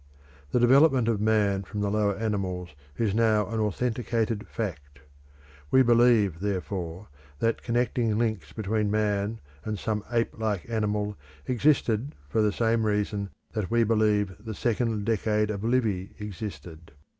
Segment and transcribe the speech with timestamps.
[0.49, 5.01] The development of man from the lower animals is now an authenticated fact.
[5.69, 12.41] We believe, therefore, that connecting links between man and some ape like animal existed for
[12.41, 16.93] the same reason that we believe the Second Decade of Livy existed.